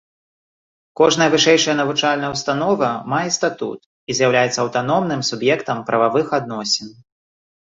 Кожная 1.01 1.25
вышэйшая 1.33 1.75
навучальная 1.81 2.31
ўстанова 2.35 2.89
мае 3.13 3.27
статут 3.37 3.79
і 3.85 4.11
з'яўляецца 4.21 4.59
аўтаномным 4.65 5.21
суб'ектам 5.29 5.77
прававых 5.93 6.27
адносін. 6.41 6.87